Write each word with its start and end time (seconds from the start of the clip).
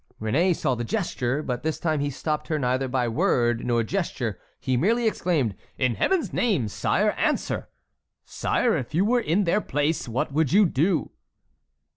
Réné 0.19 0.55
saw 0.55 0.73
the 0.73 0.83
gesture, 0.83 1.43
but 1.43 1.61
this 1.61 1.79
time 1.79 1.99
he 1.99 2.09
stopped 2.09 2.47
her 2.47 2.57
neither 2.57 2.87
by 2.87 3.07
word 3.07 3.63
nor 3.63 3.83
gesture; 3.83 4.39
he 4.59 4.75
merely 4.75 5.05
exclaimed: 5.07 5.53
"In 5.77 5.93
Heaven's 5.93 6.33
name, 6.33 6.67
sire, 6.69 7.11
answer! 7.11 7.69
Sire, 8.25 8.75
if 8.75 8.95
you 8.95 9.05
were 9.05 9.21
in 9.21 9.43
their 9.43 9.61
place 9.61 10.07
what 10.09 10.33
would 10.33 10.51
you 10.51 10.65
do?" 10.65 11.11